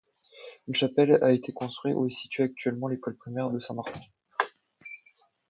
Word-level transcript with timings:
Une 0.67 0.73
chapelle 0.73 1.19
a 1.21 1.31
été 1.31 1.53
construite 1.53 1.93
où 1.95 2.07
est 2.07 2.09
située 2.09 2.41
actuellement 2.41 2.87
l'école 2.87 3.15
primaire 3.15 3.51
de 3.51 3.59
Saint-Martin. 3.59 3.99